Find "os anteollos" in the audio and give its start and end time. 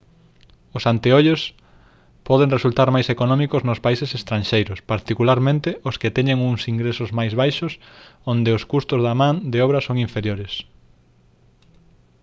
0.77-1.41